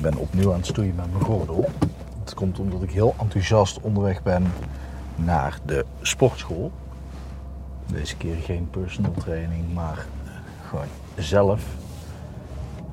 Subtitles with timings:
[0.00, 1.70] Ik ben opnieuw aan het stoeien met mijn gordel.
[2.20, 4.52] Het komt omdat ik heel enthousiast onderweg ben
[5.14, 6.70] naar de sportschool.
[7.86, 10.06] Deze keer geen personal training, maar
[10.68, 10.86] gewoon
[11.16, 11.64] zelf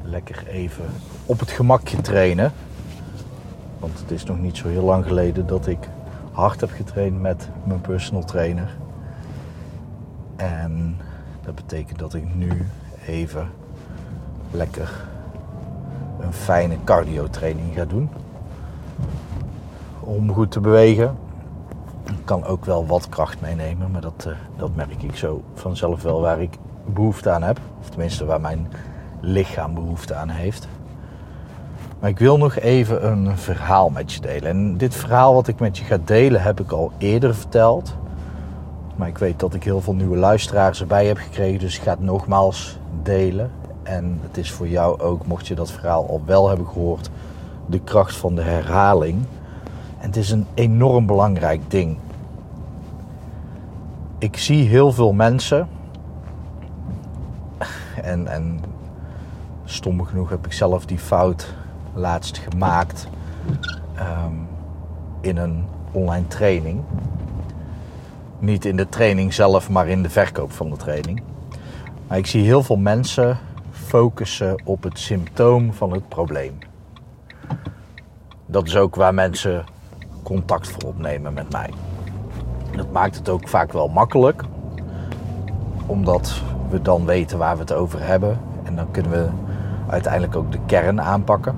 [0.01, 0.85] lekker even
[1.25, 2.53] op het gemakje trainen.
[3.79, 5.89] Want het is nog niet zo heel lang geleden dat ik
[6.31, 8.77] hard heb getraind met mijn personal trainer.
[10.35, 10.97] En
[11.45, 12.65] dat betekent dat ik nu
[13.05, 13.49] even
[14.51, 15.15] lekker
[16.19, 18.09] een fijne cardio training ga doen.
[19.99, 21.15] Om goed te bewegen.
[22.05, 26.01] Ik kan ook wel wat kracht meenemen, maar dat, uh, dat merk ik zo vanzelf
[26.01, 27.59] wel waar ik behoefte aan heb.
[27.79, 28.67] Of tenminste waar mijn
[29.19, 30.67] lichaam behoefte aan heeft.
[31.99, 34.49] Maar ik wil nog even een verhaal met je delen.
[34.49, 37.95] En dit verhaal wat ik met je ga delen heb ik al eerder verteld.
[38.95, 41.59] Maar ik weet dat ik heel veel nieuwe luisteraars erbij heb gekregen.
[41.59, 43.51] Dus ik ga het nogmaals delen.
[43.87, 47.09] En het is voor jou ook, mocht je dat verhaal al wel hebben gehoord,
[47.65, 49.25] de kracht van de herhaling.
[49.97, 51.97] En het is een enorm belangrijk ding.
[54.17, 55.67] Ik zie heel veel mensen.
[58.01, 58.59] En, en
[59.65, 61.53] stom genoeg heb ik zelf die fout
[61.93, 63.07] laatst gemaakt
[63.99, 64.47] um,
[65.21, 66.81] in een online training.
[68.39, 71.21] Niet in de training zelf, maar in de verkoop van de training.
[72.07, 73.37] Maar ik zie heel veel mensen
[73.87, 76.57] focussen op het symptoom van het probleem.
[78.45, 79.65] Dat is ook waar mensen
[80.23, 81.69] contact voor opnemen met mij.
[82.75, 84.43] Dat maakt het ook vaak wel makkelijk,
[85.85, 89.29] omdat we dan weten waar we het over hebben en dan kunnen we
[89.89, 91.55] uiteindelijk ook de kern aanpakken.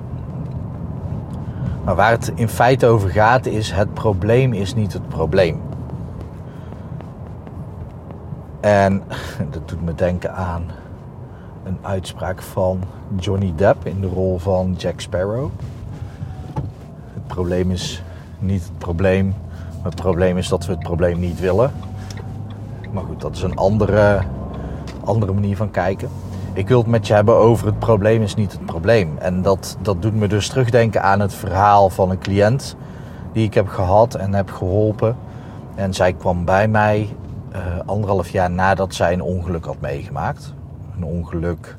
[1.84, 5.60] Maar waar het in feite over gaat is het probleem is niet het probleem.
[8.60, 9.02] En
[9.52, 10.79] dat doet me denken aan
[11.64, 12.80] een uitspraak van
[13.16, 15.50] Johnny Depp in de rol van Jack Sparrow.
[17.14, 18.02] Het probleem is
[18.38, 19.34] niet het probleem,
[19.82, 21.72] het probleem is dat we het probleem niet willen.
[22.92, 24.20] Maar goed, dat is een andere,
[25.04, 26.08] andere manier van kijken.
[26.52, 29.18] Ik wil het met je hebben over het probleem is niet het probleem.
[29.18, 32.76] En dat, dat doet me dus terugdenken aan het verhaal van een cliënt
[33.32, 35.16] die ik heb gehad en heb geholpen.
[35.74, 37.08] En zij kwam bij mij
[37.52, 40.54] uh, anderhalf jaar nadat zij een ongeluk had meegemaakt.
[41.00, 41.76] Een ongeluk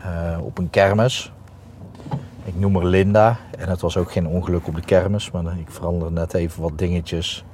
[0.00, 1.32] uh, op een kermis.
[2.44, 3.36] Ik noem haar Linda.
[3.58, 5.30] En het was ook geen ongeluk op de kermis.
[5.30, 7.44] Maar ik verander net even wat dingetjes.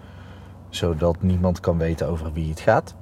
[0.69, 2.95] Zodat niemand kan weten over wie het gaat.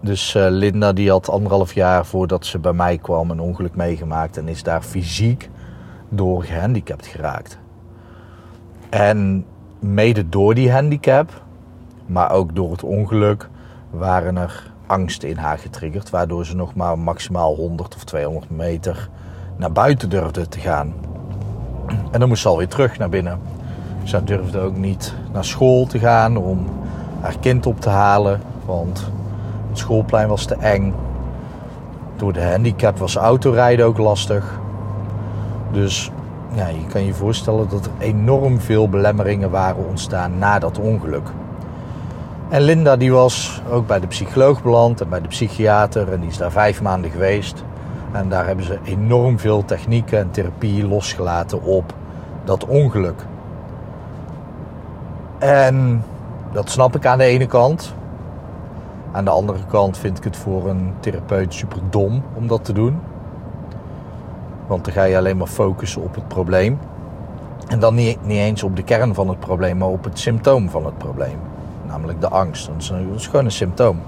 [0.00, 4.36] Dus uh, Linda die had anderhalf jaar voordat ze bij mij kwam een ongeluk meegemaakt.
[4.36, 5.50] En is daar fysiek
[6.08, 7.58] door gehandicapt geraakt.
[8.90, 9.44] En
[9.78, 11.42] mede door die handicap
[12.08, 13.48] maar ook door het ongeluk
[13.90, 16.10] waren er angsten in haar getriggerd.
[16.10, 19.08] Waardoor ze nog maar maximaal 100 of 200 meter
[19.56, 20.94] naar buiten durfde te gaan.
[22.10, 23.38] En dan moest ze alweer terug naar binnen.
[24.02, 26.66] Ze durfde ook niet naar school te gaan om
[27.20, 28.40] haar kind op te halen.
[28.64, 29.10] Want
[29.68, 30.94] het schoolplein was te eng.
[32.16, 34.58] Door de handicap was autorijden ook lastig.
[35.72, 36.10] Dus
[36.54, 41.28] ja, je kan je voorstellen dat er enorm veel belemmeringen waren ontstaan na dat ongeluk.
[42.48, 46.28] En Linda die was ook bij de psycholoog beland en bij de psychiater en die
[46.28, 47.64] is daar vijf maanden geweest.
[48.12, 51.92] En daar hebben ze enorm veel technieken en therapie losgelaten op
[52.44, 53.24] dat ongeluk.
[55.38, 56.04] En
[56.52, 57.94] dat snap ik aan de ene kant.
[59.12, 62.72] Aan de andere kant vind ik het voor een therapeut super dom om dat te
[62.72, 63.00] doen.
[64.66, 66.78] Want dan ga je alleen maar focussen op het probleem.
[67.66, 70.70] En dan niet, niet eens op de kern van het probleem, maar op het symptoom
[70.70, 71.38] van het probleem
[71.88, 72.66] namelijk de angst.
[72.66, 74.00] Dat is, een, gewoon een symptoom.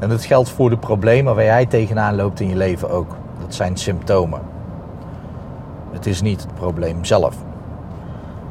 [0.00, 3.16] En dat geldt voor de problemen waar jij tegenaan loopt in je leven ook.
[3.40, 4.40] Dat zijn symptomen.
[5.90, 7.36] Het is niet het probleem zelf.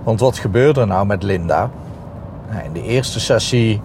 [0.03, 1.69] Want wat gebeurde er nou met Linda?
[2.63, 3.81] In de eerste sessie.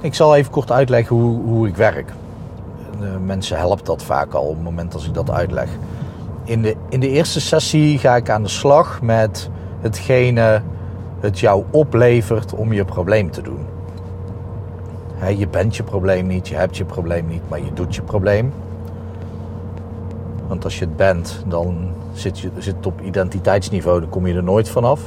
[0.00, 2.12] Ik zal even kort uitleggen hoe, hoe ik werk.
[3.24, 5.68] Mensen helpt dat vaak al op het moment als ik dat uitleg.
[6.44, 9.50] In de, in de eerste sessie ga ik aan de slag met
[9.80, 10.62] hetgene
[11.20, 13.66] het jou oplevert om je probleem te doen.
[15.36, 18.52] je bent je probleem niet, je hebt je probleem niet, maar je doet je probleem.
[20.46, 24.34] Want als je het bent, dan zit, je, zit het op identiteitsniveau, dan kom je
[24.34, 25.00] er nooit vanaf.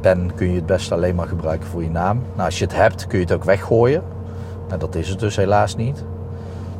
[0.00, 2.22] Ben kun je het best alleen maar gebruiken voor je naam.
[2.34, 4.02] Nou, als je het hebt, kun je het ook weggooien.
[4.68, 6.04] Nou, dat is het dus helaas niet.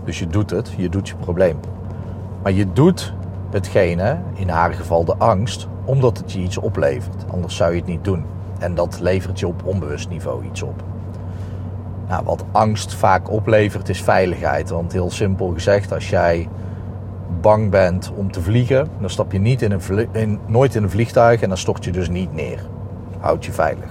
[0.04, 1.56] Dus je doet het, je doet je probleem.
[2.42, 3.12] Maar je doet
[3.50, 7.24] hetgene, in haar geval de angst, omdat het je iets oplevert.
[7.30, 8.24] Anders zou je het niet doen.
[8.58, 10.82] En dat levert je op onbewust niveau iets op.
[12.08, 14.70] Nou, wat angst vaak oplevert is veiligheid.
[14.70, 16.48] Want heel simpel gezegd, als jij
[17.40, 20.90] bang bent om te vliegen, dan stap je niet in een in, nooit in een
[20.90, 22.66] vliegtuig en dan stort je dus niet neer.
[23.18, 23.90] Houd je veilig.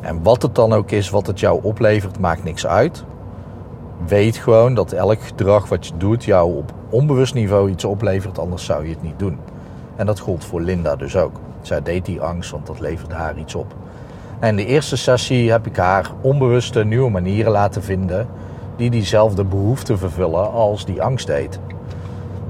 [0.00, 3.04] En wat het dan ook is, wat het jou oplevert, maakt niks uit.
[4.06, 8.64] Weet gewoon dat elk gedrag wat je doet jou op onbewust niveau iets oplevert, anders
[8.64, 9.38] zou je het niet doen.
[9.96, 11.40] En dat gold voor Linda dus ook.
[11.60, 13.74] Zij deed die angst, want dat leverde haar iets op.
[14.38, 18.26] En in de eerste sessie heb ik haar onbewuste nieuwe manieren laten vinden
[18.76, 21.60] die diezelfde behoefte vervullen als die angst deed.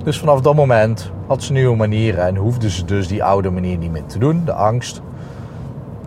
[0.05, 3.79] Dus vanaf dat moment had ze nieuwe manieren en hoefde ze dus die oude manier
[3.79, 5.01] niet meer te doen, de angst.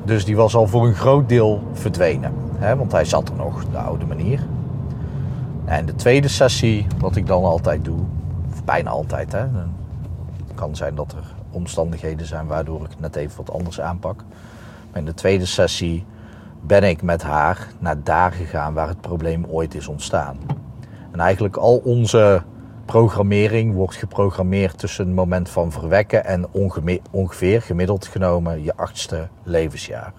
[0.04, 2.34] Dus die was al voor een groot deel verdwenen.
[2.58, 4.40] Hè, want hij zat er nog, de oude manier.
[5.66, 8.00] En de tweede sessie, wat ik dan altijd doe,
[8.52, 9.46] of bijna altijd, hè,
[10.60, 14.24] kan zijn dat er omstandigheden zijn waardoor ik het net even wat anders aanpak.
[14.90, 16.06] Maar in de tweede sessie
[16.62, 20.38] ben ik met haar naar daar gegaan waar het probleem ooit is ontstaan.
[21.12, 22.44] En eigenlijk al onze
[22.86, 26.46] programmering wordt geprogrammeerd tussen het moment van verwekken en
[27.12, 30.14] ongeveer gemiddeld genomen je achtste levensjaar.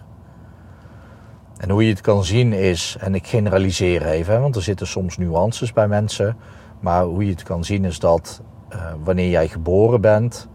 [1.56, 5.18] En hoe je het kan zien is, en ik generaliseer even, want er zitten soms
[5.18, 6.36] nuances bij mensen,
[6.80, 8.42] maar hoe je het kan zien is dat
[8.74, 10.48] uh, wanneer jij geboren bent,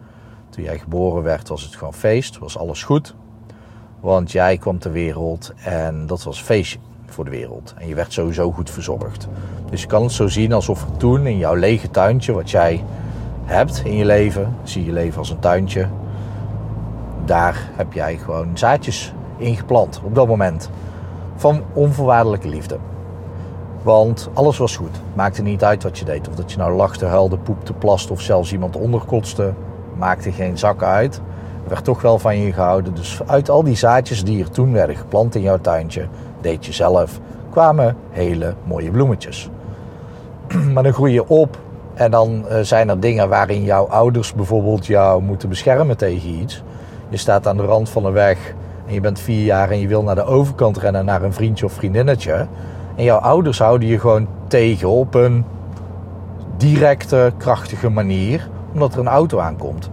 [0.49, 3.15] toen jij geboren werd was het gewoon feest, was alles goed.
[3.99, 7.73] Want jij kwam ter wereld en dat was feestje voor de wereld.
[7.77, 9.27] En je werd sowieso goed verzorgd.
[9.69, 12.83] Dus je kan het zo zien alsof toen in jouw lege tuintje, wat jij
[13.43, 15.87] hebt in je leven, zie je leven als een tuintje,
[17.25, 20.69] daar heb jij gewoon zaadjes ingeplant op dat moment.
[21.35, 22.77] Van onvoorwaardelijke liefde.
[23.85, 25.01] Want alles was goed.
[25.13, 26.27] Maakte niet uit wat je deed.
[26.27, 29.53] Of dat je nou lachte, huilde, poepte, plaste of zelfs iemand onderkotste.
[29.97, 31.21] Maakte geen zak uit.
[31.63, 32.95] Er werd toch wel van je gehouden.
[32.95, 36.07] Dus uit al die zaadjes die er toen werden geplant in jouw tuintje,
[36.41, 39.49] deed je zelf, kwamen hele mooie bloemetjes.
[40.73, 41.57] maar dan groei je op
[41.93, 46.63] en dan eh, zijn er dingen waarin jouw ouders bijvoorbeeld jou moeten beschermen tegen iets.
[47.09, 48.53] Je staat aan de rand van een weg
[48.87, 51.65] en je bent vier jaar en je wil naar de overkant rennen naar een vriendje
[51.65, 52.47] of vriendinnetje.
[52.95, 55.45] En jouw ouders houden je gewoon tegen op een
[56.57, 59.89] directe, krachtige manier, omdat er een auto aankomt.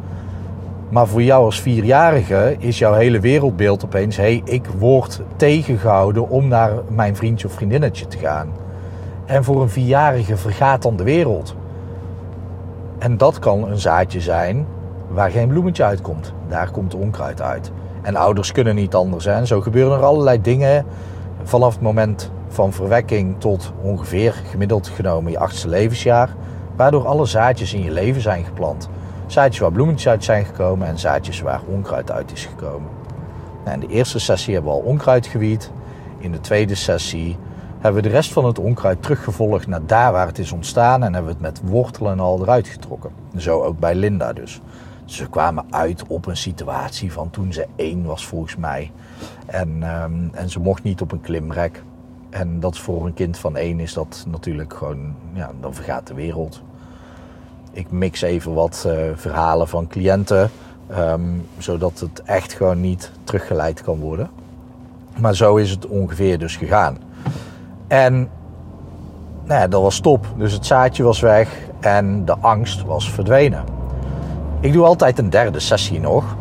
[0.88, 6.28] Maar voor jou als vierjarige is jouw hele wereldbeeld opeens: hé, hey, ik word tegengehouden
[6.28, 8.48] om naar mijn vriendje of vriendinnetje te gaan.
[9.24, 11.54] En voor een vierjarige vergaat dan de wereld.
[12.98, 14.66] En dat kan een zaadje zijn
[15.08, 16.32] waar geen bloemetje uitkomt.
[16.48, 17.72] Daar komt onkruid uit.
[18.02, 19.24] En ouders kunnen niet anders.
[19.24, 19.46] Hè?
[19.46, 20.84] zo gebeuren er allerlei dingen
[21.42, 26.34] vanaf het moment van verwekking tot ongeveer gemiddeld genomen je achtste levensjaar.
[26.76, 28.88] Waardoor alle zaadjes in je leven zijn geplant.
[29.26, 32.90] Zaadjes waar bloemetjes uit zijn gekomen en zaadjes waar onkruid uit is gekomen.
[33.64, 35.70] Nou, in de eerste sessie hebben we al onkruid gewied.
[36.18, 37.38] In de tweede sessie
[37.78, 41.14] hebben we de rest van het onkruid teruggevolgd naar daar waar het is ontstaan en
[41.14, 43.10] hebben we het met wortelen en al eruit getrokken.
[43.36, 44.60] Zo ook bij Linda dus.
[45.04, 48.92] Ze kwamen uit op een situatie van toen ze één was volgens mij.
[49.46, 51.82] En, ehm, en ze mocht niet op een klimrek.
[52.32, 56.14] En dat voor een kind van één is dat natuurlijk gewoon, ja, dan vergaat de
[56.14, 56.62] wereld.
[57.72, 60.50] Ik mix even wat uh, verhalen van cliënten,
[60.98, 64.30] um, zodat het echt gewoon niet teruggeleid kan worden.
[65.18, 66.98] Maar zo is het ongeveer dus gegaan.
[67.86, 68.28] En
[69.44, 70.26] nou dat was top.
[70.36, 73.64] Dus het zaadje was weg en de angst was verdwenen.
[74.60, 76.36] Ik doe altijd een derde sessie nog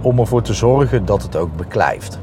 [0.00, 2.18] om ervoor te zorgen dat het ook beklijft.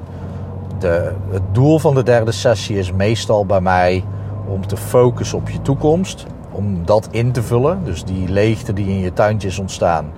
[1.29, 4.03] Het doel van de derde sessie is meestal bij mij
[4.47, 7.79] om te focussen op je toekomst, om dat in te vullen.
[7.83, 10.11] Dus die leegte die in je tuintje is ontstaan,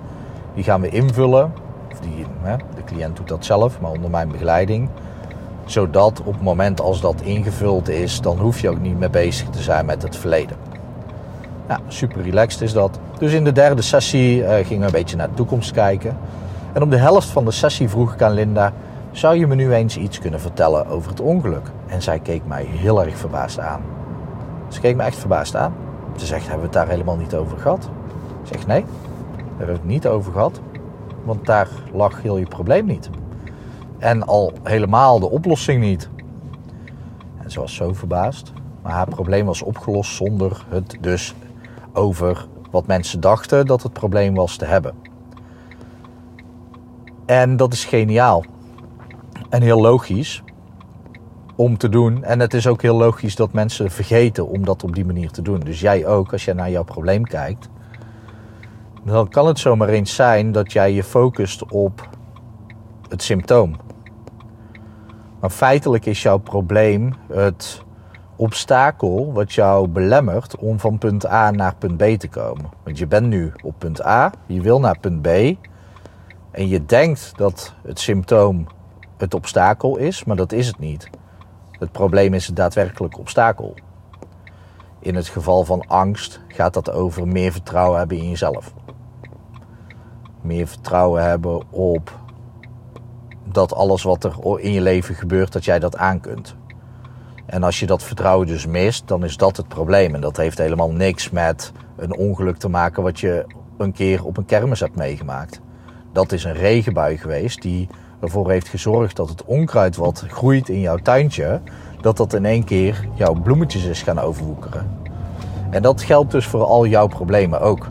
[0.54, 1.52] die gaan we invullen.
[2.40, 4.88] Hè, de cliënt doet dat zelf, maar onder mijn begeleiding.
[5.64, 9.48] Zodat op het moment als dat ingevuld is, dan hoef je ook niet meer bezig
[9.48, 10.56] te zijn met het verleden.
[11.68, 12.98] Ja, super relaxed is dat.
[13.18, 16.16] Dus in de derde sessie uh, gingen we een beetje naar de toekomst kijken.
[16.72, 18.72] En op de helft van de sessie vroeg ik aan Linda:
[19.12, 21.70] Zou je me nu eens iets kunnen vertellen over het ongeluk?
[21.86, 23.82] En zij keek mij heel erg verbaasd aan.
[24.68, 25.74] Ze keek me echt verbaasd aan.
[26.16, 27.90] Ze zegt: Hebben we het daar helemaal niet over gehad?
[28.42, 28.84] Ik zeg: Nee,
[29.36, 30.60] daar hebben we het niet over gehad.
[31.24, 33.10] Want daar lag heel je probleem niet.
[33.98, 36.08] En al helemaal de oplossing niet.
[37.42, 38.52] En ze was zo verbaasd.
[38.82, 41.34] Maar haar probleem was opgelost zonder het dus
[41.92, 44.94] over wat mensen dachten dat het probleem was te hebben.
[47.26, 48.44] En dat is geniaal.
[49.48, 50.42] En heel logisch
[51.56, 52.24] om te doen.
[52.24, 55.42] En het is ook heel logisch dat mensen vergeten om dat op die manier te
[55.42, 55.60] doen.
[55.60, 57.68] Dus jij ook, als jij naar jouw probleem kijkt,
[59.04, 62.08] dan kan het zomaar eens zijn dat jij je focust op
[63.08, 63.76] het symptoom.
[65.40, 67.82] Maar feitelijk is jouw probleem het
[68.36, 72.70] obstakel wat jou belemmert om van punt A naar punt B te komen.
[72.84, 75.26] Want je bent nu op punt A, je wil naar punt B
[76.50, 78.66] en je denkt dat het symptoom
[79.20, 81.10] het obstakel is, maar dat is het niet.
[81.70, 83.74] Het probleem is het daadwerkelijk obstakel.
[85.00, 88.74] In het geval van angst gaat dat over meer vertrouwen hebben in jezelf.
[90.40, 92.18] Meer vertrouwen hebben op
[93.44, 96.56] dat alles wat er in je leven gebeurt, dat jij dat aan kunt.
[97.46, 100.14] En als je dat vertrouwen dus mist, dan is dat het probleem.
[100.14, 103.46] En dat heeft helemaal niks met een ongeluk te maken wat je
[103.76, 105.60] een keer op een kermis hebt meegemaakt.
[106.12, 107.88] Dat is een regenbui geweest die
[108.20, 111.60] ervoor heeft gezorgd dat het onkruid wat groeit in jouw tuintje,
[112.00, 114.90] dat dat in één keer jouw bloemetjes is gaan overwoekeren.
[115.70, 117.88] En dat geldt dus voor al jouw problemen ook.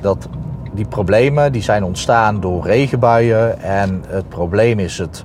[0.00, 0.28] Dat
[0.72, 5.24] die problemen die zijn ontstaan door regenbuien en het probleem is het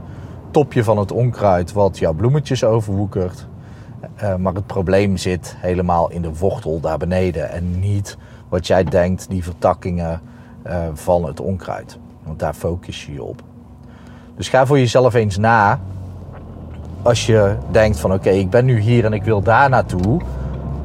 [0.51, 3.47] topje van het onkruid wat jouw bloemetjes overwoekert.
[4.23, 8.17] Uh, maar het probleem zit helemaal in de wortel daar beneden en niet
[8.49, 10.21] wat jij denkt, die vertakkingen
[10.67, 11.97] uh, van het onkruid.
[12.23, 13.43] Want daar focus je je op.
[14.35, 15.79] Dus ga voor jezelf eens na.
[17.01, 20.21] Als je denkt van oké, ik ben nu hier en ik wil daar naartoe.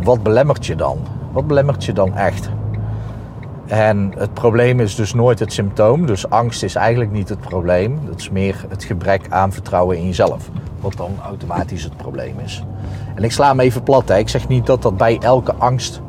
[0.02, 0.98] Wat belemmert je dan?
[1.32, 2.48] Wat belemmert je dan echt?
[3.66, 6.06] En het probleem is dus nooit het symptoom.
[6.06, 7.98] Dus angst is eigenlijk niet het probleem.
[8.06, 10.48] Dat is meer het gebrek aan vertrouwen in jezelf.
[10.80, 12.64] Wat dan automatisch het probleem is.
[13.14, 14.08] En ik sla hem even plat.
[14.08, 14.18] Hè.
[14.18, 16.00] Ik zeg niet dat dat bij elke angst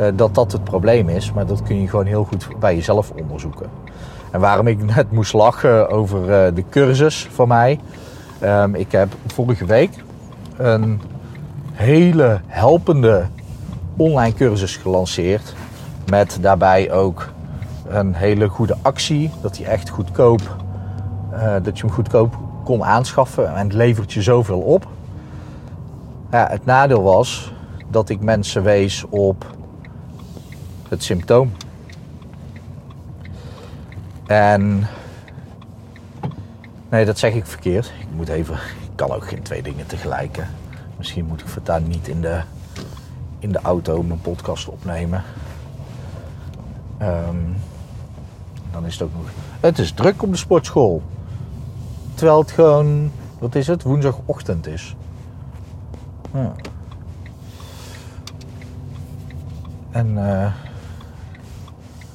[0.00, 1.32] uh, dat dat het probleem is.
[1.32, 3.70] Maar dat kun je gewoon heel goed bij jezelf onderzoeken.
[4.30, 7.80] En waarom ik net moest lachen over uh, de cursus van mij.
[8.44, 9.90] Um, ik heb vorige week
[10.56, 11.00] een
[11.72, 13.26] hele helpende
[13.96, 15.54] online cursus gelanceerd.
[16.10, 17.28] Met daarbij ook
[17.86, 19.30] een hele goede actie.
[19.40, 20.56] Dat die echt goedkoop,
[21.32, 23.54] uh, dat je hem goedkoop kon aanschaffen.
[23.54, 24.86] En het levert je zoveel op.
[26.30, 27.52] Ja, het nadeel was
[27.90, 29.46] dat ik mensen wees op
[30.88, 31.52] het symptoom.
[34.28, 34.86] En
[36.88, 37.92] nee, dat zeg ik verkeerd.
[38.00, 38.54] Ik moet even.
[38.54, 40.46] Ik kan ook geen twee dingen tegelijk.
[40.96, 42.40] Misschien moet ik voortaan niet in de,
[43.38, 45.22] in de auto mijn podcast opnemen.
[47.02, 47.56] Um,
[48.70, 49.30] dan is het ook nog.
[49.60, 51.02] Het is druk op de sportschool.
[52.14, 53.10] Terwijl het gewoon.
[53.38, 53.82] Wat is het?
[53.82, 54.96] Woensdagochtend is.
[56.32, 56.52] Ja.
[59.90, 60.08] En.
[60.08, 60.52] Uh,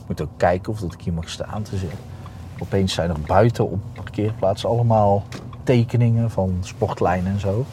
[0.07, 1.99] moet ook kijken of dat ik hier mag staan te zitten.
[2.59, 5.23] Opeens zijn er buiten op parkeerplaatsen allemaal
[5.63, 7.65] tekeningen van sportlijnen en zo.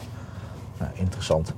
[0.77, 1.53] Nou, interessant.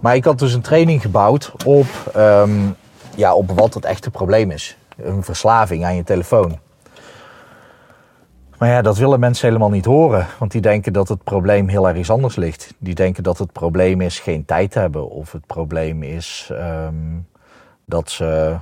[0.00, 2.76] Maar ik had dus een training gebouwd op, um,
[3.16, 4.76] ja, op wat het echte probleem is.
[4.96, 6.58] Een verslaving aan je telefoon.
[8.58, 10.26] Maar ja, dat willen mensen helemaal niet horen.
[10.38, 12.74] Want die denken dat het probleem heel erg anders ligt.
[12.78, 15.10] Die denken dat het probleem is geen tijd hebben.
[15.10, 17.26] Of het probleem is um,
[17.84, 18.56] dat ze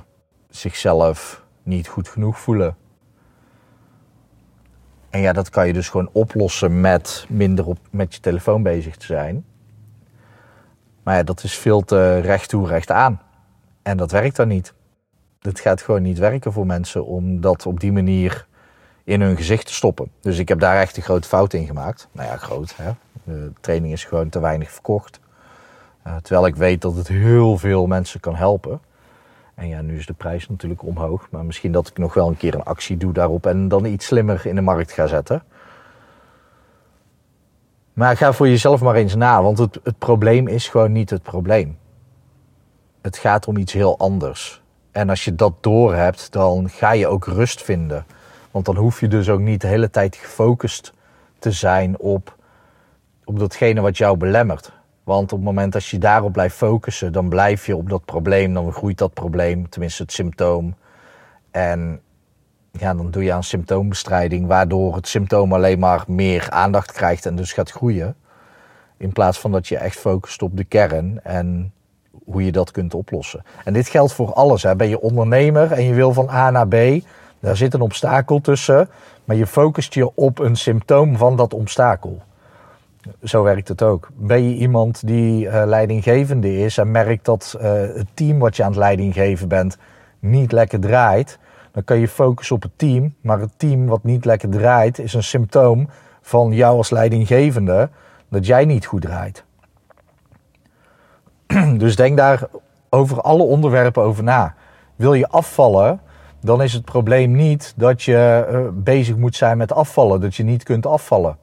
[0.49, 2.75] zichzelf niet goed genoeg voelen.
[5.09, 8.95] En ja, dat kan je dus gewoon oplossen met minder op, met je telefoon bezig
[8.95, 9.45] te zijn.
[11.03, 13.21] Maar ja, dat is veel te recht toe, recht aan.
[13.81, 14.73] En dat werkt dan niet.
[15.39, 18.47] Het gaat gewoon niet werken voor mensen om dat op die manier
[19.03, 20.11] in hun gezicht te stoppen.
[20.21, 22.07] Dus ik heb daar echt een grote fout in gemaakt.
[22.11, 22.75] Nou ja, groot.
[22.75, 22.91] Hè?
[23.23, 25.19] De training is gewoon te weinig verkocht.
[26.07, 28.81] Uh, terwijl ik weet dat het heel veel mensen kan helpen.
[29.55, 31.27] En ja, nu is de prijs natuurlijk omhoog.
[31.31, 34.05] Maar misschien dat ik nog wel een keer een actie doe daarop en dan iets
[34.05, 35.43] slimmer in de markt ga zetten.
[37.93, 41.23] Maar ga voor jezelf maar eens na, want het, het probleem is gewoon niet het
[41.23, 41.77] probleem.
[43.01, 44.61] Het gaat om iets heel anders.
[44.91, 48.05] En als je dat doorhebt, dan ga je ook rust vinden.
[48.51, 50.93] Want dan hoef je dus ook niet de hele tijd gefocust
[51.39, 52.35] te zijn op,
[53.23, 54.71] op datgene wat jou belemmert.
[55.03, 58.53] Want op het moment dat je daarop blijft focussen, dan blijf je op dat probleem,
[58.53, 60.75] dan groeit dat probleem, tenminste het symptoom.
[61.51, 62.01] En
[62.71, 67.35] ja, dan doe je aan symptoombestrijding, waardoor het symptoom alleen maar meer aandacht krijgt en
[67.35, 68.15] dus gaat groeien.
[68.97, 71.73] In plaats van dat je echt focust op de kern en
[72.25, 73.43] hoe je dat kunt oplossen.
[73.63, 74.63] En dit geldt voor alles.
[74.63, 74.75] Hè.
[74.75, 76.75] Ben je ondernemer en je wil van A naar B,
[77.39, 78.89] daar zit een obstakel tussen,
[79.23, 82.21] maar je focust je op een symptoom van dat obstakel.
[83.23, 84.09] Zo werkt het ook.
[84.13, 88.63] Ben je iemand die uh, leidinggevende is en merkt dat uh, het team wat je
[88.63, 89.77] aan het leiding geven bent
[90.19, 91.39] niet lekker draait,
[91.71, 93.15] dan kan je focussen op het team.
[93.21, 95.89] Maar het team wat niet lekker draait, is een symptoom
[96.21, 97.89] van jou als leidinggevende
[98.29, 99.43] dat jij niet goed draait.
[101.77, 102.47] Dus denk daar
[102.89, 104.55] over alle onderwerpen over na.
[104.95, 106.01] Wil je afvallen,
[106.41, 110.43] dan is het probleem niet dat je uh, bezig moet zijn met afvallen, dat je
[110.43, 111.37] niet kunt afvallen.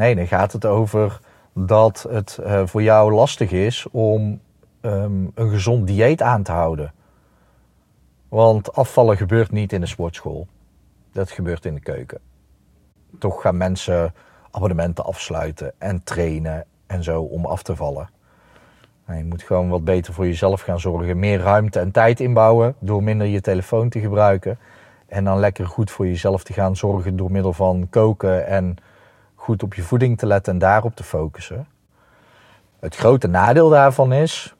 [0.00, 1.20] Nee, dan gaat het over
[1.52, 4.40] dat het uh, voor jou lastig is om
[4.80, 6.92] um, een gezond dieet aan te houden.
[8.28, 10.46] Want afvallen gebeurt niet in de sportschool.
[11.12, 12.20] Dat gebeurt in de keuken.
[13.18, 14.14] Toch gaan mensen
[14.50, 18.10] abonnementen afsluiten en trainen en zo om af te vallen.
[19.06, 21.18] je moet gewoon wat beter voor jezelf gaan zorgen.
[21.18, 24.58] Meer ruimte en tijd inbouwen door minder je telefoon te gebruiken.
[25.06, 28.76] En dan lekker goed voor jezelf te gaan zorgen door middel van koken en
[29.40, 31.66] goed op je voeding te letten en daarop te focussen.
[32.80, 34.54] Het grote nadeel daarvan is,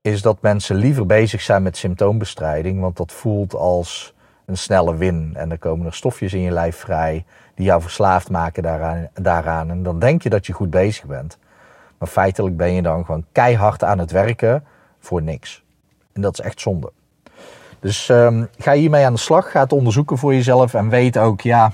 [0.00, 4.14] is dat mensen liever bezig zijn met symptoombestrijding, want dat voelt als
[4.46, 5.32] een snelle win.
[5.34, 7.24] En er komen er stofjes in je lijf vrij
[7.54, 8.62] die jou verslaafd maken
[9.14, 9.70] daaraan.
[9.70, 11.38] En dan denk je dat je goed bezig bent.
[11.98, 14.64] Maar feitelijk ben je dan gewoon keihard aan het werken
[14.98, 15.64] voor niks.
[16.12, 16.92] En dat is echt zonde.
[17.80, 19.50] Dus um, ga hiermee aan de slag.
[19.50, 20.74] Ga het onderzoeken voor jezelf.
[20.74, 21.72] En weet ook, ja,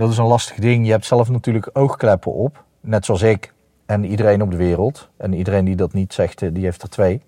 [0.00, 0.84] dat is een lastig ding.
[0.84, 2.64] Je hebt zelf natuurlijk oogkleppen op.
[2.80, 3.52] Net zoals ik
[3.86, 5.08] en iedereen op de wereld.
[5.16, 7.22] En iedereen die dat niet zegt, eh, die heeft er twee.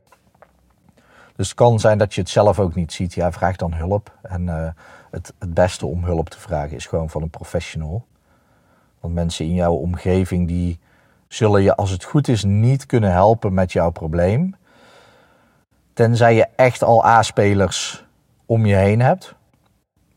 [1.37, 3.15] Dus het kan zijn dat je het zelf ook niet ziet.
[3.15, 4.19] Ja, vraag dan hulp.
[4.23, 4.69] En uh,
[5.11, 8.05] het, het beste om hulp te vragen is gewoon van een professional.
[9.01, 10.79] Want mensen in jouw omgeving die
[11.29, 14.55] zullen je als het goed is niet kunnen helpen met jouw probleem.
[15.93, 18.05] Tenzij je echt al A-spelers
[18.47, 19.35] om je heen hebt.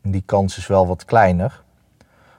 [0.02, 1.64] Die kans is wel wat kleiner.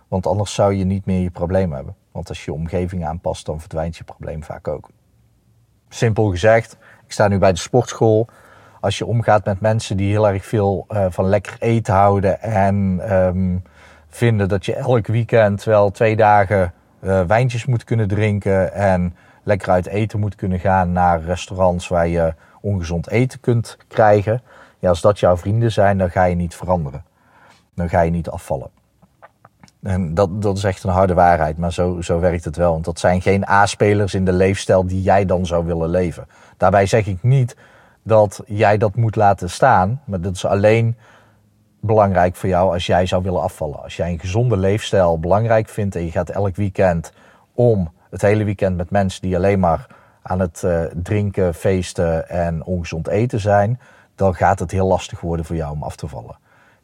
[0.08, 1.96] Want anders zou je niet meer je probleem hebben.
[2.12, 4.90] Want als je je omgeving aanpast, dan verdwijnt je probleem vaak ook.
[5.90, 8.28] Simpel gezegd, ik sta nu bij de sportschool.
[8.80, 12.76] Als je omgaat met mensen die heel erg veel uh, van lekker eten houden en
[13.14, 13.64] um,
[14.08, 19.70] vinden dat je elk weekend wel twee dagen uh, wijntjes moet kunnen drinken en lekker
[19.70, 24.42] uit eten moet kunnen gaan naar restaurants waar je ongezond eten kunt krijgen.
[24.80, 27.04] Ja, als dat jouw vrienden zijn, dan ga je niet veranderen.
[27.76, 28.77] Dan ga je niet afvallen.
[29.82, 32.72] En dat, dat is echt een harde waarheid, maar zo, zo werkt het wel.
[32.72, 36.28] Want dat zijn geen A-spelers in de leefstijl die jij dan zou willen leven.
[36.58, 37.56] Daarbij zeg ik niet
[38.04, 40.96] dat jij dat moet laten staan, maar dat is alleen
[41.80, 43.84] belangrijk voor jou als jij zou willen afvallen.
[43.84, 47.12] Als jij een gezonde leefstijl belangrijk vindt en je gaat elk weekend
[47.54, 49.88] om het hele weekend met mensen die alleen maar
[50.22, 53.80] aan het uh, drinken, feesten en ongezond eten zijn,
[54.16, 56.38] dan gaat het heel lastig worden voor jou om af te vallen.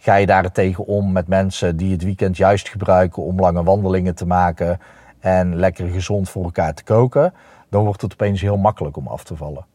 [0.04, 4.26] Ga je daarentegen om met mensen die het weekend juist gebruiken om lange wandelingen te
[4.26, 4.80] maken
[5.20, 7.34] en lekker gezond voor elkaar te koken,
[7.70, 9.66] dan wordt het opeens heel makkelijk om af te vallen.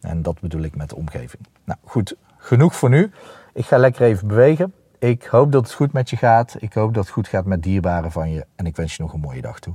[0.00, 1.46] En dat bedoel ik met de omgeving.
[1.64, 3.10] Nou goed, genoeg voor nu.
[3.52, 4.72] Ik ga lekker even bewegen.
[4.98, 6.56] Ik hoop dat het goed met je gaat.
[6.58, 8.46] Ik hoop dat het goed gaat met dierbaren van je.
[8.56, 9.74] En ik wens je nog een mooie dag toe.